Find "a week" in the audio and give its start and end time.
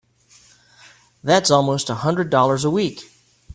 2.65-3.03